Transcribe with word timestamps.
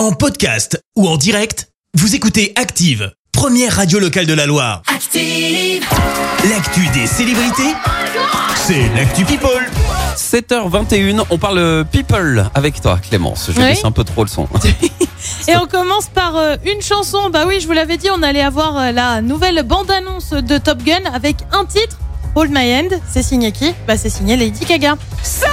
En 0.00 0.12
podcast 0.12 0.82
ou 0.96 1.06
en 1.06 1.18
direct, 1.18 1.68
vous 1.92 2.14
écoutez 2.14 2.54
Active, 2.56 3.12
première 3.32 3.76
radio 3.76 3.98
locale 3.98 4.24
de 4.24 4.32
la 4.32 4.46
Loire. 4.46 4.80
Active. 4.86 5.84
L'actu 6.48 6.88
des 6.94 7.06
célébrités, 7.06 7.74
c'est 8.56 8.88
l'actu 8.96 9.26
People. 9.26 9.68
7h21, 10.16 11.24
on 11.28 11.36
parle 11.36 11.84
people 11.92 12.48
avec 12.54 12.80
toi 12.80 12.98
Clémence. 13.10 13.50
Je 13.54 13.58
Oui. 13.60 13.66
laisse 13.66 13.84
un 13.84 13.90
peu 13.92 14.04
trop 14.04 14.24
le 14.24 14.30
son. 14.30 14.48
Et 15.48 15.56
on 15.58 15.66
commence 15.66 16.06
par 16.08 16.34
euh, 16.34 16.56
une 16.64 16.80
chanson. 16.80 17.28
Bah 17.28 17.44
oui, 17.46 17.60
je 17.60 17.66
vous 17.66 17.74
l'avais 17.74 17.98
dit, 17.98 18.08
on 18.10 18.22
allait 18.22 18.40
avoir 18.40 18.78
euh, 18.78 18.92
la 18.92 19.20
nouvelle 19.20 19.62
bande-annonce 19.64 20.30
de 20.30 20.56
Top 20.56 20.82
Gun 20.82 21.04
avec 21.12 21.36
un 21.52 21.66
titre, 21.66 21.98
Hold 22.36 22.52
My 22.54 22.72
Hand. 22.74 22.98
C'est 23.12 23.22
signé 23.22 23.52
qui? 23.52 23.74
Bah 23.86 23.98
c'est 23.98 24.08
signé 24.08 24.38
Lady 24.38 24.64
Gaga. 24.64 24.96
So 25.22 25.44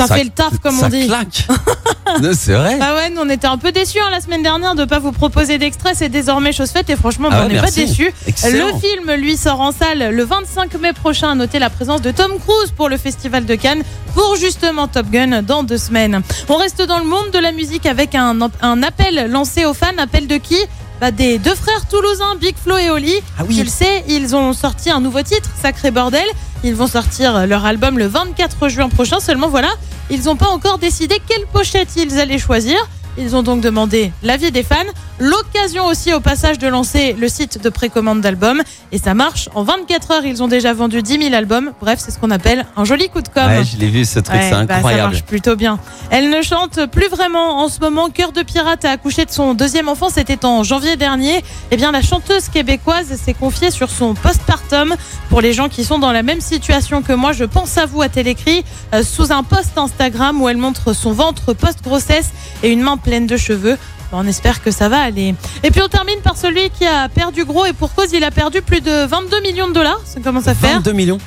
hand. 0.00 0.08
Ça 0.08 0.14
fait 0.16 0.24
le 0.24 0.30
taf, 0.30 0.58
comme 0.62 0.76
ça 0.76 0.86
on 0.86 0.88
dit. 0.88 1.06
claque. 1.06 1.46
C'est 2.34 2.54
vrai. 2.54 2.78
Bah 2.78 2.94
ouais, 2.94 3.10
nous 3.10 3.20
on 3.22 3.28
était 3.28 3.46
un 3.48 3.58
peu 3.58 3.72
déçus 3.72 3.98
hein, 4.00 4.08
la 4.10 4.20
semaine 4.20 4.42
dernière 4.42 4.74
de 4.74 4.84
pas 4.84 4.98
vous 4.98 5.12
proposer 5.12 5.58
d'extrait. 5.58 5.92
C'est 5.94 6.08
désormais 6.08 6.52
chose 6.52 6.70
faite 6.70 6.88
et 6.88 6.96
franchement, 6.96 7.28
bah, 7.30 7.38
Ah 7.40 7.42
on 7.44 7.46
ouais, 7.48 7.54
n'est 7.54 7.60
pas 7.60 7.62
merci. 7.62 7.86
déçus. 7.86 8.12
Excellent. 8.26 8.68
Le 8.74 8.80
film, 8.80 9.12
lui, 9.20 9.36
sort 9.36 9.60
en 9.60 9.72
salle 9.72 10.14
le 10.14 10.24
25 10.24 10.74
mai 10.80 10.92
prochain. 10.92 11.30
À 11.30 11.34
noter 11.34 11.58
la 11.58 11.68
présence 11.70 12.00
de 12.02 12.10
Tom 12.12 12.32
Cruise 12.38 12.70
pour 12.76 12.88
le 12.88 12.96
Festival 12.96 13.44
de 13.44 13.54
Cannes 13.56 13.82
pour 14.14 14.36
justement 14.36 14.86
Top 14.88 15.10
Gun 15.10 15.42
dans 15.42 15.62
deux 15.64 15.78
semaines. 15.78 16.22
On 16.48 16.56
reste 16.56 16.80
dans 16.82 16.98
le 16.98 17.04
monde 17.04 17.30
de 17.32 17.38
la 17.38 17.52
musique 17.52 17.86
avec 17.86 18.14
un, 18.14 18.38
un 18.62 18.82
appel 18.82 19.30
lancé 19.30 19.64
aux 19.64 19.74
fans. 19.74 19.86
Appel 19.98 20.26
de 20.26 20.36
qui? 20.36 20.58
Bah, 21.00 21.10
des 21.10 21.38
deux 21.38 21.54
frères 21.54 21.86
toulousains, 21.90 22.36
Big 22.40 22.54
Flo 22.56 22.78
et 22.78 22.88
Oli. 22.88 23.12
Ah 23.38 23.42
oui. 23.46 23.56
Tu 23.56 23.64
le 23.64 23.68
sais, 23.68 24.04
ils 24.08 24.34
ont 24.34 24.52
sorti 24.54 24.90
un 24.90 25.00
nouveau 25.00 25.20
titre, 25.22 25.50
Sacré 25.60 25.90
Bordel. 25.90 26.24
Ils 26.66 26.74
vont 26.74 26.88
sortir 26.88 27.46
leur 27.46 27.64
album 27.64 27.96
le 27.96 28.08
24 28.08 28.68
juin 28.68 28.88
prochain. 28.88 29.20
Seulement 29.20 29.48
voilà, 29.48 29.68
ils 30.10 30.24
n'ont 30.24 30.34
pas 30.34 30.48
encore 30.48 30.78
décidé 30.78 31.22
quelle 31.28 31.46
pochette 31.46 31.90
ils 31.94 32.18
allaient 32.18 32.40
choisir. 32.40 32.76
Ils 33.16 33.36
ont 33.36 33.44
donc 33.44 33.60
demandé 33.60 34.10
l'avis 34.24 34.50
des 34.50 34.64
fans. 34.64 34.74
L'occasion 35.18 35.86
aussi 35.86 36.12
au 36.12 36.20
passage 36.20 36.58
de 36.58 36.68
lancer 36.68 37.14
le 37.18 37.28
site 37.28 37.62
de 37.62 37.70
précommande 37.70 38.20
d'albums. 38.20 38.62
Et 38.92 38.98
ça 38.98 39.14
marche. 39.14 39.48
En 39.54 39.62
24 39.62 40.10
heures, 40.10 40.24
ils 40.26 40.42
ont 40.42 40.48
déjà 40.48 40.74
vendu 40.74 41.02
10 41.02 41.18
000 41.22 41.34
albums. 41.34 41.72
Bref, 41.80 42.00
c'est 42.04 42.10
ce 42.10 42.18
qu'on 42.18 42.30
appelle 42.30 42.66
un 42.76 42.84
joli 42.84 43.08
coup 43.08 43.22
de 43.22 43.28
com'. 43.28 43.46
Ouais, 43.46 43.64
je 43.64 43.78
l'ai 43.78 43.88
vu 43.88 44.04
ce 44.04 44.18
truc, 44.20 44.36
Ouais, 44.36 44.50
c'est 44.50 44.50
bah, 44.50 44.66
ça 44.68 44.74
incroyable. 44.76 45.12
marche 45.12 45.22
plutôt 45.24 45.56
bien. 45.56 45.78
Elle 46.10 46.28
ne 46.28 46.42
chante 46.42 46.84
plus 46.86 47.08
vraiment 47.08 47.62
en 47.62 47.68
ce 47.68 47.80
moment. 47.80 48.10
Cœur 48.10 48.32
de 48.32 48.42
pirate 48.42 48.84
a 48.84 48.90
accouché 48.90 49.24
de 49.24 49.30
son 49.30 49.54
deuxième 49.54 49.88
enfant. 49.88 50.10
C'était 50.10 50.44
en 50.44 50.62
janvier 50.62 50.96
dernier. 50.96 51.42
Eh 51.70 51.76
bien, 51.76 51.92
la 51.92 52.02
chanteuse 52.02 52.48
québécoise 52.50 53.06
s'est 53.16 53.34
confiée 53.34 53.70
sur 53.70 53.88
son 53.90 54.14
postpartum. 54.14 54.94
Pour 55.30 55.40
les 55.40 55.54
gens 55.54 55.68
qui 55.70 55.84
sont 55.84 55.98
dans 55.98 56.12
la 56.12 56.22
même 56.22 56.42
situation 56.42 57.00
que 57.02 57.14
moi, 57.14 57.32
je 57.32 57.44
pense 57.44 57.78
à 57.78 57.86
vous 57.86 58.02
à 58.02 58.08
Télécrit, 58.10 58.64
euh, 58.94 59.02
sous 59.02 59.32
un 59.32 59.42
post 59.42 59.76
Instagram 59.78 60.42
où 60.42 60.48
elle 60.48 60.56
montre 60.58 60.92
son 60.92 61.12
ventre 61.12 61.54
post-grossesse 61.54 62.30
et 62.62 62.70
une 62.70 62.82
main 62.82 62.98
pleine 62.98 63.26
de 63.26 63.36
cheveux. 63.38 63.78
On 64.12 64.26
espère 64.26 64.62
que 64.62 64.70
ça 64.70 64.88
va 64.88 65.00
aller. 65.00 65.34
Et 65.62 65.70
puis 65.70 65.80
on 65.82 65.88
termine 65.88 66.20
par 66.22 66.36
celui 66.36 66.70
qui 66.70 66.86
a 66.86 67.08
perdu 67.08 67.44
gros 67.44 67.66
et 67.66 67.72
pour 67.72 67.92
cause 67.94 68.12
il 68.12 68.22
a 68.24 68.30
perdu 68.30 68.62
plus 68.62 68.80
de 68.80 69.04
22 69.06 69.40
millions 69.42 69.68
de 69.68 69.72
dollars. 69.72 70.00
Ça 70.04 70.20
commence 70.20 70.46
à 70.48 70.54
faire. 70.54 70.74
22 70.76 70.92
millions. 70.92 71.18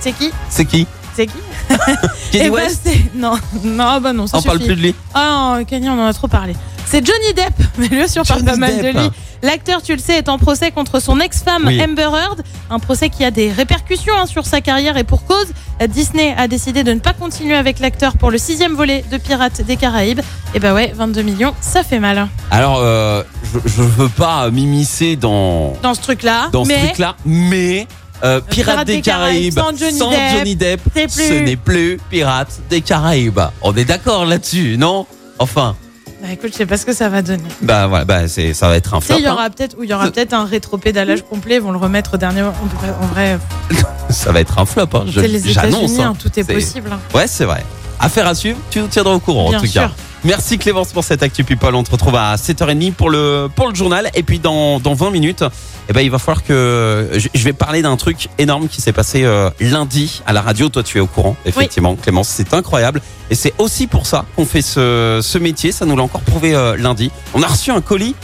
C'est 0.00 0.12
qui 0.12 0.30
C'est 0.48 0.64
qui 0.64 0.86
C'est 1.14 1.26
qui 1.26 1.32
Kanye 1.68 1.78
Eh 2.32 2.38
ben, 2.38 2.50
West 2.52 2.80
c'est- 2.84 3.14
non, 3.14 3.32
non, 3.64 4.00
bah 4.00 4.12
non, 4.12 4.26
ça 4.28 4.38
On 4.38 4.42
parle 4.42 4.58
suffit. 4.58 4.68
plus 4.68 4.76
de 4.76 4.82
lui. 4.82 4.94
Ah 5.14 5.56
non, 5.58 5.64
Kanye, 5.64 5.88
on 5.90 6.00
en 6.00 6.06
a 6.06 6.12
trop 6.14 6.28
parlé. 6.28 6.54
C'est 6.90 7.04
Johnny 7.06 7.34
Depp, 7.34 7.66
mais 7.78 7.88
lui 7.88 8.02
aussi 8.02 8.18
on 8.18 8.22
parle 8.24 8.40
Johnny 8.40 8.50
pas 8.52 8.56
mal 8.56 8.76
Depp. 8.80 8.94
de 8.94 9.00
lui. 9.00 9.10
L'acteur, 9.42 9.82
tu 9.82 9.92
le 9.94 10.00
sais, 10.00 10.14
est 10.14 10.28
en 10.28 10.38
procès 10.38 10.70
contre 10.72 11.00
son 11.00 11.20
ex-femme 11.20 11.64
Oui. 11.66 11.80
Amber 11.82 12.02
Heard. 12.12 12.42
Un 12.70 12.78
procès 12.80 13.08
qui 13.08 13.24
a 13.24 13.30
des 13.30 13.52
répercussions 13.52 14.14
hein, 14.18 14.26
sur 14.26 14.46
sa 14.46 14.60
carrière 14.60 14.96
et 14.96 15.04
pour 15.04 15.24
cause. 15.24 15.46
Disney 15.88 16.34
a 16.36 16.48
décidé 16.48 16.82
de 16.82 16.92
ne 16.92 16.98
pas 16.98 17.12
continuer 17.12 17.54
avec 17.54 17.78
l'acteur 17.78 18.16
pour 18.16 18.30
le 18.32 18.38
sixième 18.38 18.72
volet 18.74 19.04
de 19.12 19.16
Pirates 19.16 19.60
des 19.62 19.76
Caraïbes. 19.76 20.20
Et 20.54 20.58
bah 20.60 20.74
ouais, 20.74 20.92
22 20.96 21.22
millions, 21.22 21.54
ça 21.60 21.84
fait 21.84 22.00
mal 22.00 22.26
Alors, 22.50 22.78
euh, 22.80 23.22
je, 23.44 23.58
je 23.64 23.82
veux 23.82 24.08
pas 24.08 24.50
m'immiscer 24.50 25.14
dans, 25.14 25.74
dans 25.82 25.94
ce 25.94 26.00
truc-là. 26.00 26.48
dans 26.52 26.64
ce 26.64 26.68
mais 26.68 26.86
truc-là, 26.86 27.14
mais 27.24 27.86
euh, 28.24 28.40
Pirates 28.40 28.86
des 28.88 29.02
Caraïbes 29.02 29.54
sans 29.54 29.76
Johnny 29.76 29.98
Depp, 30.00 30.36
Johnny 30.36 30.56
Depp, 30.56 30.80
ce 31.08 31.44
n'est 31.44 31.56
plus 31.56 32.00
Pirates 32.10 32.58
des 32.70 32.80
Caraïbes. 32.80 33.40
On 33.62 33.72
est 33.76 33.84
d'accord 33.84 34.24
là-dessus, 34.24 34.76
non? 34.78 35.06
Enfin, 35.38 35.76
Bah 36.20 36.28
écoute, 36.32 36.50
je 36.52 36.56
sais 36.56 36.66
pas 36.66 36.76
ce 36.76 36.84
que 36.84 36.92
ça 36.92 37.08
va 37.08 37.22
donner. 37.22 37.44
bah 37.62 37.86
voilà, 37.86 38.04
bah 38.04 38.26
c'est 38.28 38.52
ça 38.52 38.68
va 38.68 38.76
être 38.76 38.92
un 38.94 39.00
flop. 39.00 39.16
il 39.18 39.22
y 39.24 39.26
hein. 39.28 39.32
aura 39.34 39.50
peut-être, 39.50 39.76
ou 39.78 39.84
il 39.84 39.90
y 39.90 39.94
aura 39.94 40.10
peut-être 40.10 40.32
un 40.32 40.44
rétro-pédalage 40.44 41.22
complet. 41.22 41.56
Ils 41.56 41.60
vont 41.62 41.70
le 41.70 41.78
remettre 41.78 42.14
au 42.14 42.16
dernier 42.16 42.42
moment. 42.42 42.54
En 43.00 43.06
vrai, 43.06 43.38
Ça 44.10 44.32
va 44.32 44.40
être 44.40 44.58
un 44.58 44.64
flop. 44.66 44.86
Hein. 44.94 45.04
Je- 45.06 45.20
c'est 45.20 45.28
les 45.28 45.38
J'annonce. 45.40 45.74
États-Unis, 45.82 46.02
hein. 46.02 46.10
hein, 46.14 46.16
tout 46.20 46.28
est, 46.38 46.42
C'est- 46.42 46.52
possible. 46.54 46.90
hein. 46.92 46.98
Ouais, 47.14 47.26
c'est 47.28 47.44
vrai. 47.44 47.64
Affaire 48.00 48.26
à 48.26 48.34
suivre. 48.34 48.58
Tu 48.70 48.80
nous 48.80 48.88
tiendras 48.88 49.12
au 49.14 49.20
courant 49.20 49.48
Bien 49.50 49.58
en 49.58 49.60
tout 49.60 49.66
sûr. 49.68 49.82
Merci 50.24 50.58
Clémence 50.58 50.92
pour 50.92 51.04
cette 51.04 51.22
actu 51.22 51.44
people. 51.44 51.74
On 51.74 51.84
te 51.84 51.90
retrouve 51.90 52.16
à 52.16 52.34
7h30 52.36 52.92
pour 52.92 53.08
le 53.08 53.48
pour 53.54 53.68
le 53.68 53.74
journal 53.74 54.10
et 54.14 54.22
puis 54.22 54.38
dans 54.38 54.80
dans 54.80 54.94
20 54.94 55.10
minutes, 55.10 55.44
eh 55.88 55.92
ben 55.92 56.00
il 56.00 56.10
va 56.10 56.18
falloir 56.18 56.42
que 56.42 57.10
je, 57.14 57.28
je 57.32 57.44
vais 57.44 57.52
parler 57.52 57.82
d'un 57.82 57.96
truc 57.96 58.28
énorme 58.38 58.68
qui 58.68 58.80
s'est 58.80 58.92
passé 58.92 59.24
euh, 59.24 59.50
lundi 59.60 60.22
à 60.26 60.32
la 60.32 60.42
radio. 60.42 60.68
Toi, 60.68 60.82
tu 60.82 60.98
es 60.98 61.00
au 61.00 61.06
courant, 61.06 61.36
effectivement, 61.44 61.94
Clémence. 61.94 62.28
C'est 62.28 62.52
incroyable 62.52 63.00
et 63.30 63.34
c'est 63.34 63.54
aussi 63.58 63.86
pour 63.86 64.06
ça 64.06 64.24
qu'on 64.34 64.44
fait 64.44 64.62
ce 64.62 65.20
ce 65.22 65.38
métier. 65.38 65.70
Ça 65.70 65.86
nous 65.86 65.96
l'a 65.96 66.02
encore 66.02 66.22
prouvé 66.22 66.54
euh, 66.54 66.76
lundi. 66.76 67.10
On 67.34 67.42
a 67.42 67.46
reçu 67.46 67.70
un 67.70 67.80
colis 67.80 68.16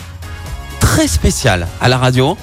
très 0.81 1.07
spécial 1.07 1.69
à 1.81 1.89
la 1.89 1.99
radio. 1.99 2.37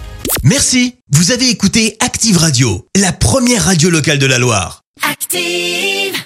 Merci, 0.44 0.96
vous 1.12 1.32
avez 1.32 1.50
écouté 1.50 1.98
Active 2.00 2.38
Radio, 2.38 2.88
la 2.96 3.12
première 3.12 3.66
radio 3.66 3.90
locale 3.90 4.18
de 4.18 4.26
la 4.26 4.40
Loire. 4.40 4.84
Active. 5.10 6.22